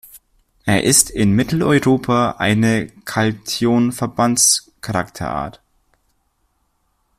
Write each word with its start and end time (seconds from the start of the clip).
Er 0.65 0.83
ist 0.83 1.11
in 1.11 1.33
Mitteleuropa 1.33 2.37
eine 2.39 2.87
Calthion-Verbandscharakterart. 3.05 5.61